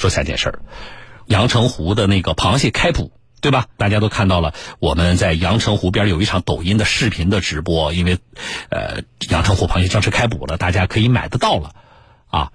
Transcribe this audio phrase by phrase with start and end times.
[0.00, 0.58] 说三件事儿，
[1.26, 3.12] 阳澄湖的那个螃蟹开捕。
[3.42, 3.68] 对吧？
[3.78, 8.18] 大家都看到了，我们在阳澄湖边有一场抖音的视频的直播，因为，
[8.68, 9.00] 呃，
[9.30, 11.74] 阳澄湖螃蟹正式开捕了，大家可以买得到了，
[12.26, 12.52] 啊，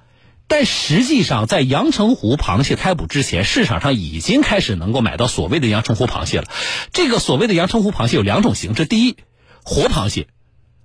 [0.47, 6.47] 但实际上在阳澄湖螃蟹开捕之前，市场上已经开始能够买到所谓的阳澄湖螃蟹了。
[6.93, 9.17] 这个所谓的阳澄湖螃蟹有两种形式，第一，
[9.63, 10.27] 活螃蟹，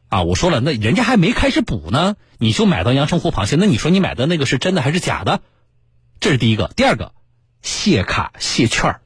[0.08, 5.42] 啊，我说了，那人家还没开始捕呢，你就买到阳澄湖螃蟹，那你说你买的那个是真的还是假的？
[6.20, 7.12] 这是第一个，第二个，
[7.62, 9.00] 蟹卡蟹券。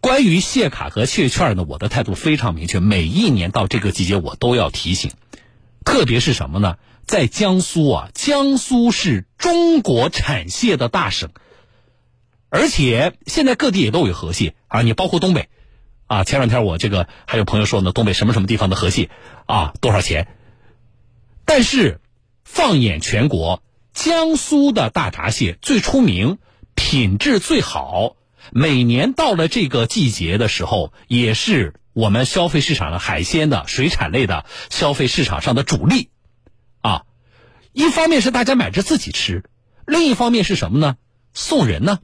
[0.00, 2.78] 关于蟹卡和蟹券呢，我的态度非常明确。
[2.78, 5.10] 每一年到这个季节，我都要提醒，
[5.84, 6.76] 特别是什么呢？
[7.04, 11.30] 在江苏啊，江苏是中国产蟹的大省，
[12.48, 14.82] 而且现在各地也都有河蟹啊。
[14.82, 15.48] 你包括东北
[16.06, 19.10] 啊，前两天我这个还有朋友说呢，东北什么什么地方的河蟹
[19.46, 20.28] 啊多少钱？
[21.44, 22.00] 但是
[22.44, 23.60] 放眼全国，
[24.04, 26.38] 江苏的大闸蟹最出名，
[26.74, 28.16] 品质最好。
[28.50, 36.10] 每年到了这个季节的时候，也是我们消费市场的海鲜的水产类的消费市场上的主力，
[36.80, 37.02] 啊，
[37.72, 39.44] 一方面是大家买着自己吃，
[39.86, 40.96] 另一方面是什么呢？
[41.32, 42.00] 送人呢？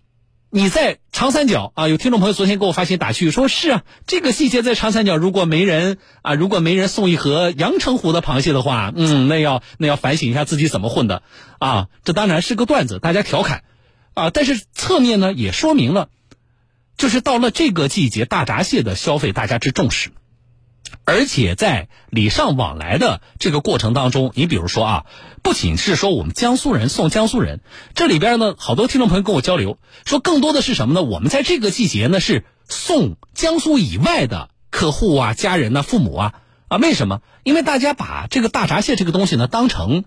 [0.51, 11.23] 你在长三角啊，有听众朋友昨天给我发信打趣说：“是啊，这个季节在长三角，如果没人啊，如果没人送一盒阳澄湖的螃蟹的话，嗯，那要那要反省一下自己怎么混的
[11.59, 13.63] 啊。”这当然是个段子，大家调侃
[14.15, 16.09] 啊，但是侧面呢也说明了。
[16.97, 20.11] 就是到了这个季节，大闸蟹的消费大家之重视，
[21.05, 25.07] 而且在礼尚往来的这个过程当中，你比如说啊，
[25.43, 27.61] 不仅是说我们江苏人送江苏人，
[27.95, 31.03] 这里边呢，好多听众朋友跟我交流说，更多的是什么呢？
[31.03, 36.35] 我们在这个季节呢，是送江苏以外的客户啊、家人呐、父母啊
[36.69, 37.21] 啊，为什么？
[37.43, 40.05] 因为大家把这个大闸蟹这个东西呢，当成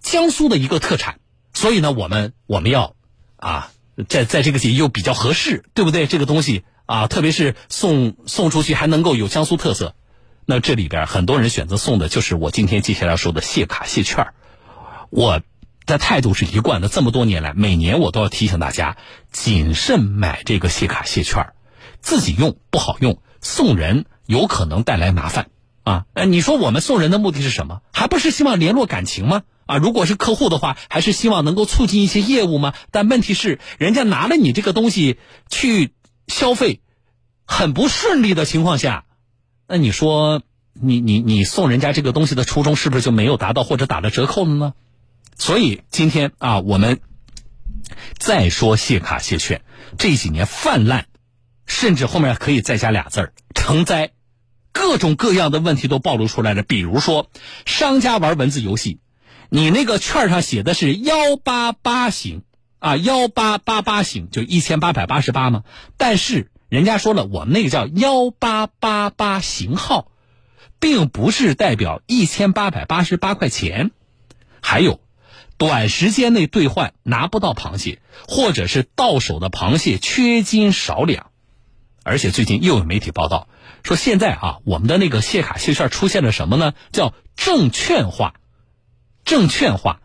[0.00, 1.20] 江苏的一个特产，
[1.52, 2.94] 所以呢，我们我们要
[3.36, 3.70] 啊。
[4.08, 6.08] 在在这个节又比较合适，对不对？
[6.08, 9.94] 这个东西啊，特别是送送出去还能够有江苏特色，
[10.46, 14.28] 那这里边很多人选择送的就是我今天接下来说的蟹卡蟹券
[15.10, 15.40] 我
[15.86, 18.96] 的态度是一贯的，这么多年来，每年我都要提醒大家
[19.30, 21.52] 谨慎买这个蟹卡蟹券
[22.00, 25.50] 自己用不好用，送人有可能带来麻烦
[25.82, 26.06] 啊。
[26.14, 27.82] 呃，你说我们送人的目的是什么？
[27.92, 29.42] 还不是希望联络感情吗？
[29.66, 32.74] 啊，如果是客户的话，还是希望能够促进一些业务吗？
[32.90, 35.92] 但问题是，人家拿了你这个东西去
[36.26, 36.80] 消费，
[37.46, 39.04] 很不顺利的情况下，
[39.66, 40.42] 那你说，
[40.72, 44.74] 你你你送人家这个东西的初衷是不是就没有达到或者打了折扣了呢？
[45.36, 47.00] 所以今天啊，我们
[48.18, 49.62] 再说谢卡谢券
[49.98, 51.06] 这几年泛滥，
[51.66, 54.12] 甚至后面可以再加俩字儿成灾，
[54.72, 56.62] 各种各样的问题都暴露出来了。
[56.62, 57.30] 比如说，
[57.64, 59.00] 商家玩文字游戏。
[59.50, 62.42] 你那个券上写的是幺八八型
[62.80, 65.62] 啊，幺八八八型就一千八百八十八嘛？
[65.96, 70.10] 但是人家说了，我们那个叫幺八八八型号，
[70.80, 73.92] 并不是代表一千八百八十八块钱。
[74.60, 74.98] 还有，
[75.56, 81.30] 短时间内兑换拿不到螃蟹，或者是到手的螃蟹缺斤少两。
[82.02, 83.46] 而且最近又有媒体报道
[83.84, 86.74] 说，现在啊，我们的那个蟹卡蟹券出现了什么呢？
[86.90, 88.34] 叫证券化。
[89.24, 90.00] 证券化，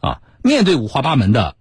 [0.00, 1.56] 啊，面对五花八门的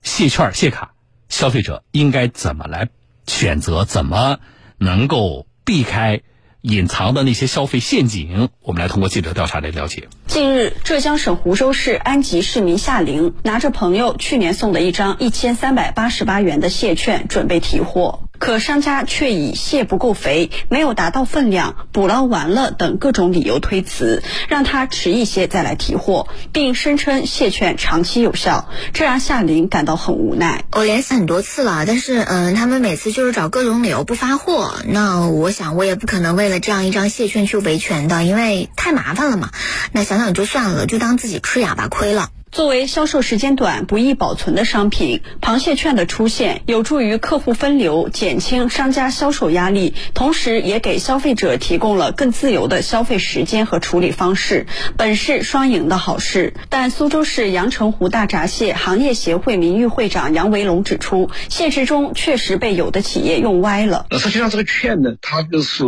[0.00, 0.94] 蟹券、蟹卡，
[1.28, 2.88] 消费者应该怎么来
[3.30, 3.84] 选择？
[3.84, 4.38] 怎么
[4.78, 6.20] 能够避开
[6.60, 8.50] 隐藏的那些消费陷阱？
[8.60, 10.08] 我们来通过记者调查来了解。
[10.26, 18.24] 近日，浙江省湖州市安吉市民夏玲拿着朋友去年送的一张一千三百八十八元的蟹券，准备提货。
[18.40, 30.64] 可商家却以蟹不够肥、没有达到分量、捕捞完了等各种理由推辞，让他迟一些再来提货，并声称蟹券长期有效，这让夏玲感到很无奈。
[30.72, 34.72] 我联系很多次了，但是嗯，他们每次就是找各种理由不发货。
[34.86, 39.50] 那我想我也不可能为了这样一张蟹券去维权的，因为太麻烦了嘛。
[39.92, 42.30] 那想想就算了，就当自己吃哑巴亏了。
[42.52, 54.66] 作为销售时间短、不易保存的商品，螃蟹券的出现有助于客户分流，减轻商家销售压力，同时也给消费者提供了更自由的消费时间和处理方式，
[54.96, 56.54] 本是双赢的好事。
[56.68, 64.06] 但苏州市阳澄湖大闸蟹行业协会名誉会长杨维龙指出，现实中确实被有的企业用歪了。
[64.18, 65.84] 实际上，这个券呢，它就是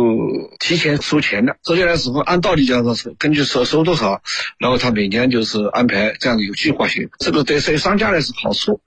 [0.61, 4.21] 提前收钱的，收钱的时候按道理讲说是根据收收多少，
[4.57, 6.52] 然后他每年就是安排这样的。
[6.53, 8.81] 计划性，这个对对商家来是好处。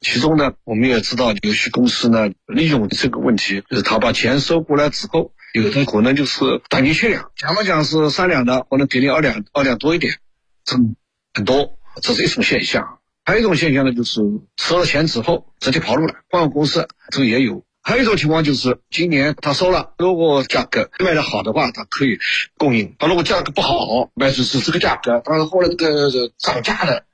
[0.00, 10.18] 其中呢，我们也知道有些公司呢，利用这个问题，就是他把钱收过来之后，有的可能就是短期缺两，假如讲是三两的，可能给你二两二两多一点，
[10.64, 10.96] 挣
[11.34, 12.98] 很多，这是一种现象。
[13.24, 14.20] 还有一种现象呢，就是
[14.56, 17.64] 收了钱之后直接跑路了，换个公司，这个也有。
[17.82, 22.18] 还有一种情况就是，今年他收了，如果价格卖的好的话，他可以
[22.56, 26.08] 供应；他如果价格不好，卖出是这个价格，但是后来这个
[26.38, 27.04] 涨价了，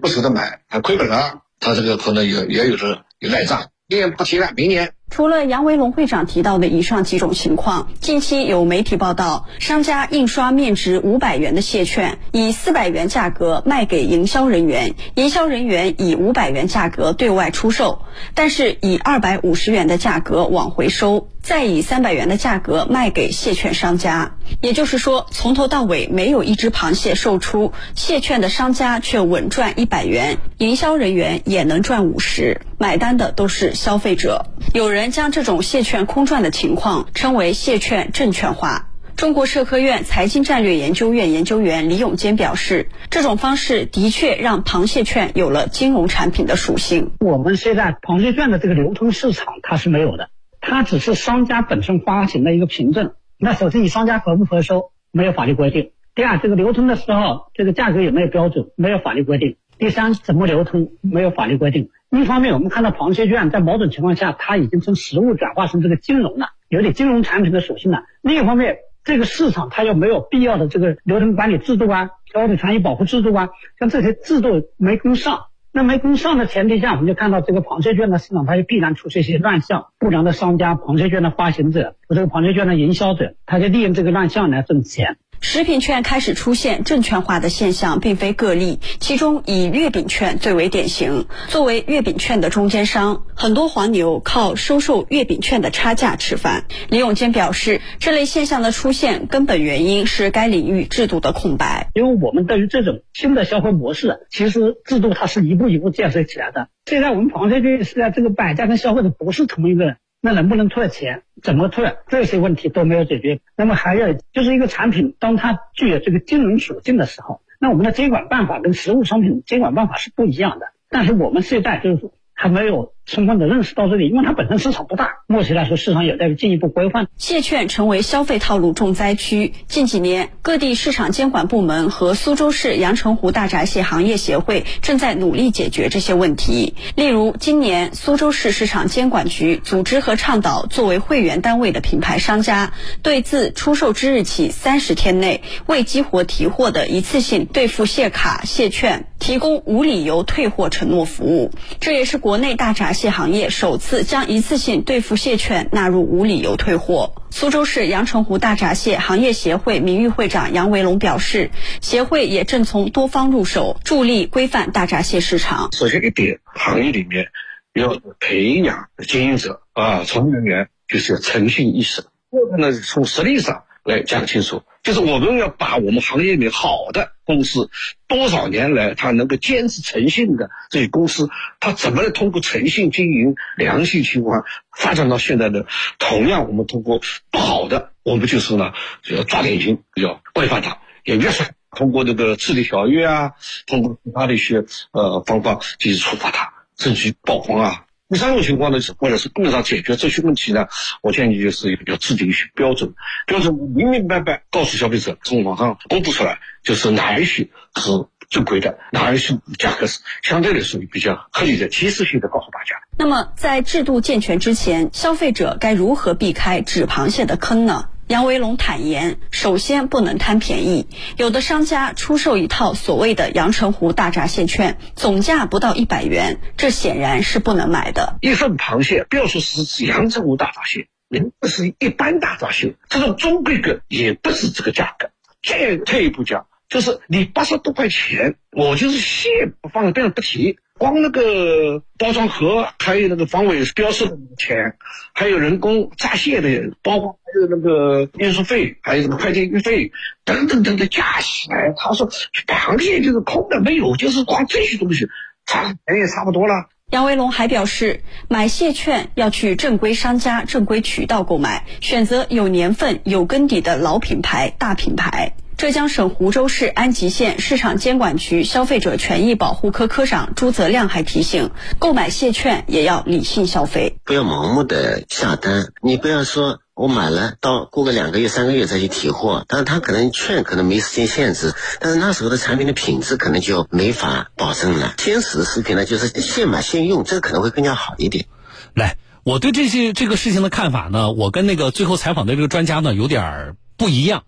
[0.00, 3.70] 不舍得买，还亏本了，他这个可能也也有着有赖账。
[3.88, 4.94] 今年不提了，明年。
[5.14, 18.02] 除了杨维龙会长提到的以上几种情况，近期有媒体报道，商家印刷面值五百元的蟹券，以四百元价格卖给营销人员，营销人员以五百元价格对外出售，
[18.34, 24.34] 但是以二百五十元的价格往回收，再以三百元的价格卖给蟹券商家。
[24.60, 34.46] 也就是说，从头到尾没有一只螃蟹售出，蟹券的商家却稳赚一百元，营销人员也能赚五十，买单的都是消费者。
[34.72, 35.03] 有人。
[35.10, 38.88] 将这种蟹券空转的情况称为蟹券证券化。
[39.16, 47.12] 中国社科院财经战略研究院研究员李永坚表示，这种方式的确让螃蟹券有了金融产品的属性。
[47.20, 50.30] 我们现在螃蟹券的这个流通市场它是没有的，
[50.60, 53.12] 它只是商家本身发行的一个凭证。
[53.38, 61.90] 那首先你商家合不合收没有法律规定，第二这个流通的时候这个价格有没有标准没有法律规定，第三怎么流通没有法律规定。
[62.10, 68.04] 一方面，我们看到螃蟹券在某种情况下，它已经从实物转化成这个金融了，有点金融产品的属性了。
[68.22, 73.48] 另一方面，这个市场它又没有必要的这个流通管理制度啊、消费权益保护制度啊，
[73.78, 75.46] 像这些制度没跟上。
[75.76, 79.86] 那没跟上的前提下，我们就看到这个螃蟹券的市场，它就必然出现一些乱象。
[79.98, 85.16] 不良的商家、螃蟹券的发行者和这个螃蟹券的营销者，他就利用这个乱象来挣钱。
[85.40, 91.26] 食品券开始出现证券化的现象，并非个例，其中以月饼券最为典型。
[91.48, 96.64] 作为月饼券的中间商，很多黄牛靠收受月饼券的差价吃饭。
[96.88, 101.90] 李永坚表示，这类现象的出现根本原因是该领域制度的空白。
[101.94, 106.68] 因为我们对于这种新的消费模式，其实制度它是一步一步建设起来的。
[106.86, 109.96] 现在我们螃蟹券是在这个买家跟消费者不是同一个人。
[110.24, 111.22] 那能不能退钱？
[111.42, 111.96] 怎么退？
[112.08, 113.40] 这些问题都没有解决。
[113.58, 120.68] 那么还有就是一个产品，当它具有这个金融属性的时候，那我们的监管办法跟实物商品监管办法是不一样的。
[120.88, 122.93] 但是我们现在就是还没有。
[123.06, 127.06] 充分的认识到这里，因为它本身市场不大，目前来说市场有待于进一步规范。
[127.18, 136.74] 蟹券成为消费套路重灾区，近几年各地市场监管部门和苏州市阳澄湖大闸蟹行业协会正在努力解决这些问题。
[136.96, 142.72] 例如，今年苏州市市场监管局组织和倡导，作为会员单位的品牌商家，
[143.02, 151.50] 对自出售之日起三十天内未激活提货的一次性兑付蟹卡、蟹券，提供无理由退货承诺服务。
[151.80, 152.93] 这也是国内大闸。
[152.94, 157.12] 蟹行业首次将一次性兑付蟹券纳入无理由退货。
[157.30, 161.50] 苏州市阳澄湖大闸蟹行业协会名誉会长杨维龙表示，
[161.82, 165.68] 协会也正从多方入手，助力规范大闸蟹市场。
[165.72, 167.26] 首先一点，行业里面
[167.74, 172.02] 要培养经营者啊，从业人员就是要诚信意识。
[172.30, 174.62] 第二个呢，从实力上来讲清楚。
[174.82, 177.70] 就是我们要把我们行业里好的公司，
[178.06, 184.42] 多少年来它能够坚持诚信的这些公司，它怎么能通过诚信经营、良性循环
[184.76, 185.66] 发展到现在的？
[185.98, 187.00] 同样，我们通过
[187.30, 188.72] 不好的，我们就是呢，
[189.02, 193.32] 就要抓典型，要规范它，也约束，通过这个治理条约啊，
[193.66, 197.86] 通过其他的一些呃方法进行处罚它，甚至曝光啊。
[198.10, 200.66] 第三种情况呢，是为了是更上解决这些问题呢，
[201.02, 202.94] 我建议就是一个要制定一些标准，
[203.26, 212.76] 标准明明白白告诉消费者，从网上公布出来，就是哪一些是最贵的，哪一些价格是相对来说比较合理的，提示性的告诉大家。
[212.98, 217.88] 那么，在制度健全之前，消费者该如何避开纸螃蟹的坑呢？
[218.08, 220.86] 杨维龙坦言，首先不能贪便宜。
[221.16, 228.18] 有的商家出售一套所谓的阳澄湖大闸蟹券，总价不到一百元，这显然是不能买的。
[228.20, 235.08] 一份螃蟹，不要说是阳澄湖大闸蟹，那是一般大闸蟹，这种中规格也不是这个价格。
[235.42, 239.28] 再退一步讲，就是你八十多块钱，我就是蟹
[239.62, 240.58] 不放在边上不提。
[240.78, 244.76] 光那个包装盒，还有那个防伪标识的钱，
[245.14, 249.92] 还有人工炸蟹的，包括还有那个运输费，还有什么快递运费
[250.24, 255.06] 等等等等加起来，他说螃蟹就是空的，没有，就是光这些东西，
[255.46, 256.68] 差钱也差不多了。
[256.90, 265.34] 杨维龙还表示，买蟹券要去正规商家、正规渠道购买，选择有年份、有根底的老品牌、大品牌。
[265.56, 275.72] 浙江省湖州市安吉县市场监管局消费者权益保护科科长朱泽亮还提醒，购买蟹券也要理性消费，不要盲目的下单。
[275.80, 284.92] 你不要说我买了，到过个两个月、三个月再去提货，但是他可能券可能没时间限制，但是那时候的产品的品质可能就没法保证了。
[284.96, 288.26] 天使食品呢，就是现买现用，这个可能会更加好一点。
[288.74, 294.24] 来，我对这些这个事情的看法呢，我跟那个最后采访的这个专家呢有点不一样。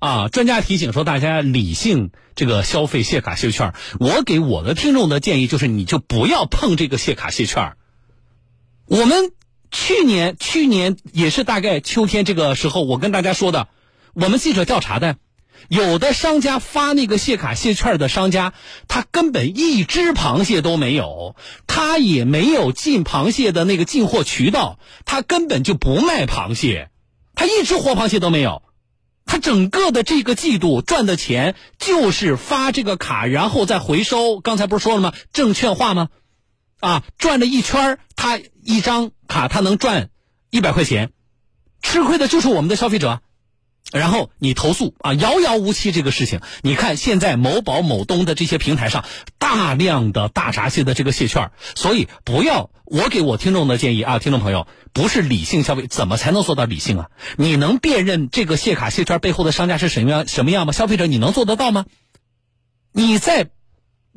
[0.00, 3.74] 啊，专家提醒说，大家理性这个消费谢卡谢券。
[3.98, 7.74] 我给我的听众的建议就是，你就不要碰这个谢卡谢券。
[8.86, 9.32] 我们
[9.70, 13.68] 去年去年也是大概秋天这个时候，我跟大家说的，
[14.14, 15.16] 我们记者调查的，
[15.68, 18.54] 有的商家发那个谢卡谢券的商家，
[18.88, 26.88] 他根本一只螃蟹都没有，他也没有进螃蟹的那个进货渠道，他根本就不卖螃蟹，
[27.34, 28.62] 他一只活螃蟹都没有。
[29.30, 34.40] 他整个的这个季度赚的钱就是发这个卡，然后再回收。
[34.40, 35.12] 刚才不是说了吗？
[35.32, 36.08] 证券化吗？
[36.80, 40.10] 啊，转了一圈他一张卡他能赚
[40.50, 41.12] 一百块钱，
[41.80, 43.22] 吃亏的就是我们的消费者。
[43.92, 46.40] 然后你投诉啊，遥遥无期这个事情。
[46.62, 49.04] 你看现在某宝、某东的这些平台上，
[49.38, 57.10] 大量的大闸蟹的这个蟹券，所以不要我给我听众的建议啊，听众朋友，不是理性消费，怎么才能做到理性啊？
[57.36, 60.72] 你能辨认这个蟹卡蟹券背后的商家是什么样什么样吗？
[60.72, 61.86] 消费者你能做得到吗？
[62.92, 63.50] 你在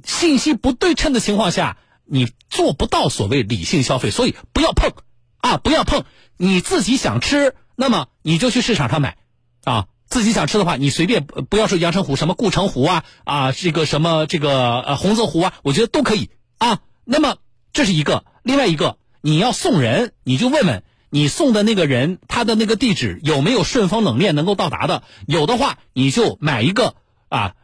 [0.04, 4.92] 信息不对称的情况下，你做不到所谓理性消费，所以不要碰
[5.38, 6.04] 啊，不要碰。
[6.38, 9.18] 你自己想吃，那么你就去市场上买。
[9.64, 16.80] 啊，自己想吃的话，你随便不要说阳澄湖什么顾城湖啊啊，这个什么这个呃洪泽湖啊，我觉得都可以啊。
[17.06, 17.38] 那么
[17.72, 26.96] 这是一个，另外一个你要送人，你就问问你送的那个人他的那个地址有没有顺丰冷链能够到达的，有的话你就买一个
[27.30, 27.56] 啊，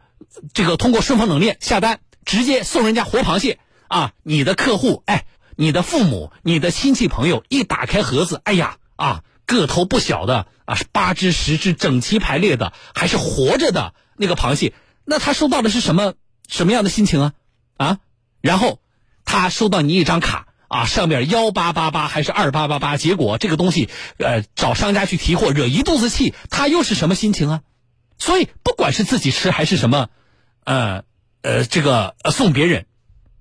[0.54, 4.12] 这个通过顺丰冷链下单，直接送人家活螃蟹啊。
[4.22, 5.26] 你的客户哎，
[5.56, 9.22] 你的父母、你的亲戚朋友一打开盒子，哎呀啊。
[9.56, 14.74] 个头不小的啊，是八只十只整齐排列的，还是活着的那个螃蟹？
[15.04, 16.14] 那他收到的是什么
[16.48, 17.32] 什么样的心情啊？
[17.76, 17.98] 啊，
[18.40, 18.80] 然后
[19.24, 22.96] 他收到你一张卡啊，上面幺八八八还是二八八八？
[22.96, 23.88] 结果这个东西
[24.18, 27.60] 呃找商家去提货，惹一肚子气，他又是什么心情啊？
[28.18, 30.08] 所以不管是自己吃还是什么，
[30.64, 31.02] 呃
[31.42, 32.86] 呃这个送别人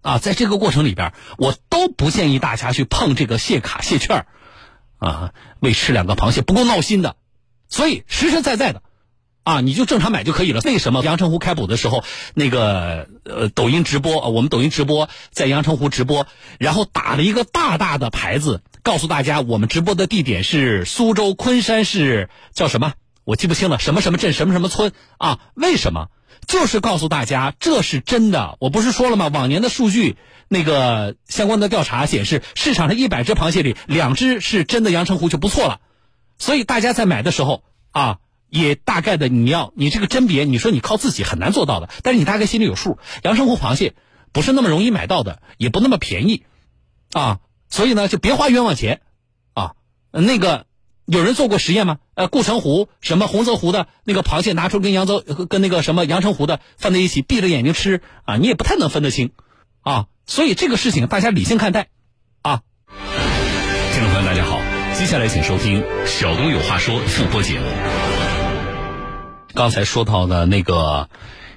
[0.01, 4.25] 啊，在这个过程里边，我都不建议大家去碰这个蟹卡蟹券
[4.99, 7.15] 啊，为吃两个螃蟹不够闹心的，
[7.69, 8.83] 所以实实在在的，
[9.43, 10.61] 啊，你就正常买就可以了。
[10.65, 12.03] 为什么阳澄湖开捕的时候，
[12.33, 16.27] 那个呃抖音直播，我们抖音直播在阳澄湖直播，
[16.59, 22.93] 然后打了一个大大的牌子，告诉大家我们直播的地点是苏州昆山市叫什么？
[23.23, 25.39] 我记不清了，什么什么镇什么什么村啊？
[25.53, 26.09] 为什么？
[26.47, 28.57] 就是告诉大家这是真的。
[28.59, 29.29] 我不是说了吗？
[29.31, 30.17] 往年的数据。
[30.49, 35.79] 那个相关的调查显示，市场上一百只螃蟹里，两只是真的阳澄湖就不错了。
[36.39, 38.17] 所以大家在买的时候啊，
[38.49, 41.89] 也大概的你要你这个甄别，你说你靠自己很难做到的。
[42.01, 43.93] 但是你大概心里有数，阳澄湖螃蟹
[44.31, 46.43] 不是那么容易买到的，也不那么便宜
[47.13, 47.39] 啊。
[47.69, 49.01] 所以呢，就别花冤枉钱
[49.53, 49.73] 啊。
[50.11, 50.65] 那个
[51.05, 51.99] 有人做过实验吗？
[52.15, 59.31] 呃，顾城湖什么洪泽湖的那个螃蟹拿出跟扬州跟那个什么阳澄湖的放在一起，闭着眼睛吃啊，你也不太能分得清
[59.81, 60.05] 啊。
[60.25, 61.87] 所以这个事情大家理性看待，
[62.43, 62.61] 啊！
[63.93, 64.61] 听众朋友大家好，
[64.93, 67.65] 接下来请收听《小东有话说》复播节目。
[69.55, 71.09] 刚才说到的那个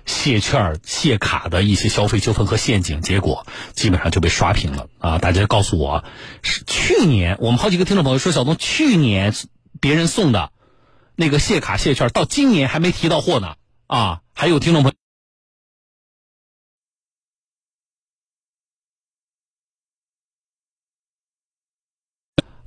[0.07, 5.19] 蟹券、蟹卡的一些消费纠纷和陷阱，结果基本上就被刷屏了啊！
[5.19, 6.03] 大家告诉我，
[6.43, 9.35] 是去年我们好几个听众朋友说，小东去年
[9.81, 10.51] 别人送的
[11.15, 14.21] 那个蟹卡、蟹券，到今年还没提到货呢啊！
[14.35, 15.02] 还有听众朋友。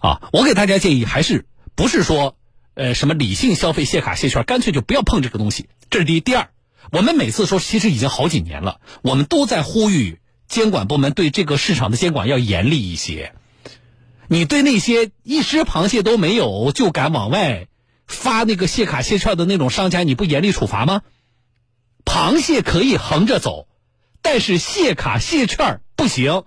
[0.05, 2.37] 啊，我给大家建议还是不是说，
[2.75, 5.67] 呃，什么理性消费、谢卡、谢券，干脆就不要碰这个东西。
[5.89, 6.21] 这是第一。
[6.21, 6.49] 第二，
[6.91, 13.33] 我们每次说，其实已经好几年了，我们都在呼吁监管部门对这个市场的监管要严厉一些。
[14.27, 17.67] 你对那些一只螃蟹都没有就敢往外
[18.05, 21.01] 发那个谢卡、谢券的那种商家，你不严厉处罚吗？
[22.05, 23.67] 螃蟹可以横着走，
[24.21, 26.43] 但是谢卡、谢券不行。